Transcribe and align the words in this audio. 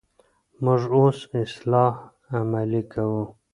موږ 0.63 0.81
اوس 0.97 1.17
اصلاح 1.43 1.93
عملي 2.37 2.81
کوو. 2.91 3.23